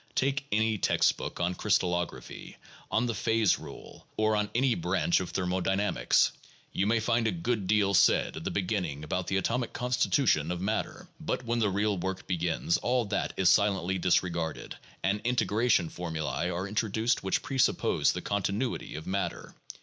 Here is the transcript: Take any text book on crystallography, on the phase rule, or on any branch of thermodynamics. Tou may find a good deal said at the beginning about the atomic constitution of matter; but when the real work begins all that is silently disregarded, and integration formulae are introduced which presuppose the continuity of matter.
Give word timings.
Take 0.15 0.47
any 0.51 0.79
text 0.79 1.15
book 1.15 1.39
on 1.39 1.53
crystallography, 1.53 2.57
on 2.89 3.05
the 3.05 3.13
phase 3.13 3.59
rule, 3.59 4.07
or 4.17 4.35
on 4.35 4.49
any 4.55 4.73
branch 4.73 5.19
of 5.19 5.29
thermodynamics. 5.29 6.31
Tou 6.75 6.87
may 6.87 6.99
find 6.99 7.27
a 7.27 7.31
good 7.31 7.67
deal 7.67 7.93
said 7.93 8.35
at 8.35 8.43
the 8.43 8.49
beginning 8.49 9.03
about 9.03 9.27
the 9.27 9.37
atomic 9.37 9.73
constitution 9.73 10.49
of 10.51 10.59
matter; 10.59 11.07
but 11.19 11.45
when 11.45 11.59
the 11.59 11.69
real 11.69 11.99
work 11.99 12.25
begins 12.25 12.77
all 12.77 13.05
that 13.05 13.33
is 13.37 13.51
silently 13.51 13.99
disregarded, 13.99 14.75
and 15.03 15.21
integration 15.23 15.87
formulae 15.87 16.49
are 16.49 16.67
introduced 16.67 17.21
which 17.21 17.43
presuppose 17.43 18.11
the 18.13 18.21
continuity 18.21 18.95
of 18.95 19.05
matter. 19.05 19.53